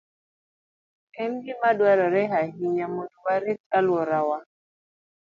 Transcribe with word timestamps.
En 1.23 1.31
gima 1.43 1.69
dwarore 1.77 2.23
ahinya 2.39 2.85
mondo 2.93 3.17
warit 3.25 3.59
alworawa. 3.77 4.37